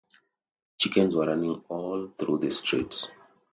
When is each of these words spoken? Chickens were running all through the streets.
Chickens 0.79 1.15
were 1.15 1.27
running 1.27 1.57
all 1.69 2.07
through 2.17 2.39
the 2.39 2.49
streets. 2.49 3.11